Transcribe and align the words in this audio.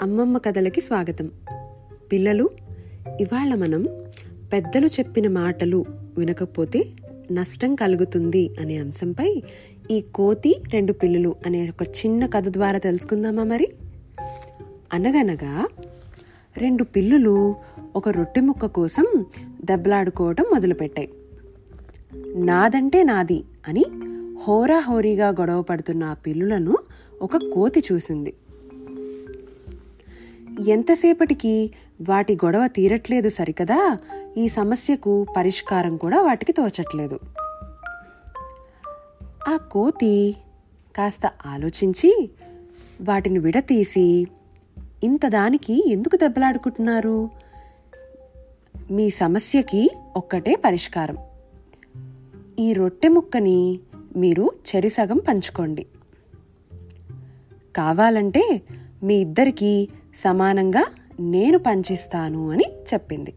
అమ్మమ్మ 0.00 0.38
కథలకి 0.38 0.80
స్వాగతం. 0.80 1.30
పిల్లలు 2.12 2.50
ఇవాళ 3.20 3.54
మనం 3.54 3.88
పెద్దలు 4.52 4.86
చెప్పిన 4.86 5.28
మాటలు 5.28 5.84
వినకపోతే 6.18 6.84
నష్టం 7.32 7.74
కలుగుతుంది 7.74 8.56
అనే 8.60 8.78
అంశంపై 8.78 9.42
ఈ 9.90 10.00
కోతి 10.00 10.62
రెండు 10.72 10.92
పిల్లలు 10.92 11.36
అనే 11.46 11.70
ఒక 11.70 11.82
చిన్న 11.82 12.26
కథ 12.26 12.48
ద్వారా 12.48 12.78
తెలుసుకుందామా 12.78 13.44
మరి? 13.44 13.68
అనగనగా 14.92 15.68
రెండు 16.56 16.84
పిల్లులు 16.84 17.54
ఒక 17.96 18.08
రొట్టె 18.08 18.40
ముక్క 18.40 18.66
కోసం 18.66 19.26
దెబ్బలాడుకోవటం 19.64 20.44
మొదలుపెట్టాయి. 20.52 21.10
నాదంటే 22.36 23.04
నాది 23.04 23.44
అని 23.68 23.84
హోరాహోరీగా 24.42 25.28
గొడవ 25.28 25.62
పడుతున్న 25.62 26.04
ఆ 26.04 26.14
పిల్లులను 26.14 26.76
ఒక 27.22 27.36
కోతి 27.36 27.82
చూసింది. 27.92 28.34
ఎంతసేపటికి 30.68 31.74
వాటి 32.08 32.34
గొడవ 32.34 32.66
తీరట్లేదు 32.66 33.28
సరికదా? 33.28 33.98
ఈ 34.38 34.48
సమస్యకు 34.48 35.26
పరిష్కారం 35.36 35.96
కూడా 35.96 36.22
వాటికి 36.22 36.52
తోచట్లేదు. 36.52 37.20
ఆ 39.48 39.56
కోతి 39.56 40.36
కాస్త 40.96 41.20
ఆలోచించి 41.46 42.30
వాటిని 43.02 43.38
విడతీసి 43.38 44.26
ఇంత 45.04 45.26
దానికి 45.26 45.92
ఎందుకు 45.92 46.16
దెబ్బలాడుకుంటున్నారు? 46.16 47.30
మీ 48.90 49.10
సమస్యకి 49.10 49.90
ఒక్కటే 50.16 50.54
పరిష్కారం. 50.54 51.16
ఈ 52.58 52.72
రొట్టె 52.72 53.08
ముక్కని 53.08 53.80
మీరు 54.16 54.50
చెరిసగం 54.76 55.18
పంచుకోండి. 55.28 55.86
కావాలంటే 57.76 58.62
మీ 59.02 59.14
ఇద్దరికీ 59.14 59.88
సమానంగా 60.14 60.86
నేను 61.20 61.58
పంచిస్తాను 61.58 62.50
అని 62.50 62.64
చెప్పింది. 62.94 63.34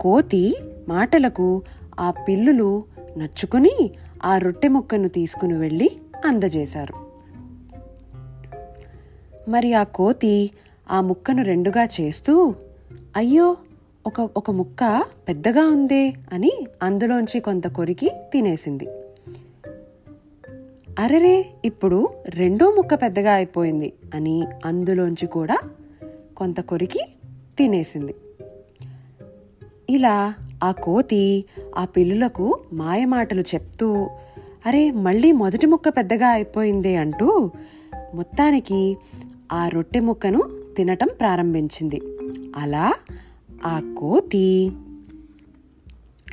కోతి 0.00 0.56
మాటలకు 0.88 1.62
ఆ 2.00 2.10
పిల్లులు 2.10 2.84
నచ్చుకుని 3.16 3.90
ఆ 4.24 4.38
రొట్టె 4.38 4.68
ముక్కను 4.68 5.08
తీసుకుని 5.08 5.54
వెళ్ళి 5.54 5.90
అందజేశారు. 6.26 6.94
మరి 9.50 9.74
ఆ 9.74 9.82
కోతి 9.82 10.50
ఆ 10.90 11.00
ముక్కను 11.00 11.42
రెండుగా 11.42 11.84
చేస్తూ 11.84 12.54
అయ్యో 13.16 13.56
ఒక 14.06 14.20
ఒక 14.20 14.50
ముక్క 14.50 15.04
పెద్దగా 15.28 15.66
ఉందే 15.66 16.14
అని 16.32 16.66
అందులోంచి 16.82 17.40
కొంత 17.40 17.66
కొరికి 17.66 18.10
తినేసింది. 18.32 18.88
అరరే 20.98 21.54
ఇప్పుడు 21.64 22.08
రెండో 22.28 22.70
ముక్క 22.70 22.94
పెద్దగా 22.94 23.32
అయిపోయింది 23.32 23.92
అని 24.14 24.44
అందులోంచి 24.64 25.26
కూడా 25.26 25.58
కొంత 26.36 26.60
కొరికి 26.60 27.00
తినేసింది. 27.58 28.14
ఇలా 29.90 30.34
ఆ 30.64 30.72
కోతి 30.72 31.44
ఆ 31.78 31.84
పిల్లులకు 31.84 32.60
మాయమాటలు 32.72 33.40
చెప్తూ 33.40 34.10
అరే 34.66 34.90
మళ్ళీ 34.90 35.32
మొదటి 35.32 35.66
ముక్క 35.66 35.88
పెద్దగా 35.88 36.28
అయిపోయిందే 36.28 36.96
అంటూ 36.96 37.50
మొత్తానికి 38.14 38.96
ఆ 39.52 39.68
రొట్టె 39.68 40.00
ముక్కను 40.00 40.42
తినటం 40.76 41.08
ప్రారంభించింది. 41.20 42.00
అలా 42.56 42.94
ఆ 43.66 43.94
కోతి 43.98 44.72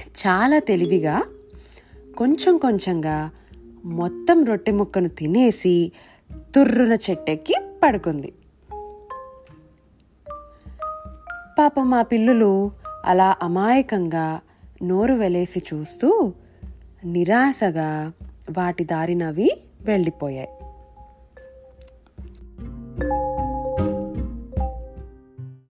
చాలా 0.06 0.60
తెలివిగా 0.60 1.24
కొంచెం 2.18 2.58
కొంచెంగా 2.58 3.32
మొత్తం 3.86 4.46
రొట్టె 4.46 4.72
ముక్కను 4.72 5.10
తినేసి 5.10 5.92
తుర్రున 6.56 6.94
చెట్టెక్కి 6.94 7.56
పడుకుంది. 7.84 8.34
పాపం 11.60 11.90
మా 11.90 12.02
పిల్లులు 12.02 12.72
అలా 13.06 13.36
అమాయకంగా 13.42 14.42
నోరు 14.84 15.14
వెలేసి 15.14 15.64
చూస్తూ 15.74 16.34
నిరాశగా 17.06 18.12
వాటి 18.58 18.84
దారినవి 18.84 19.52
వెళ్ళిపోయాయి. 19.82 20.50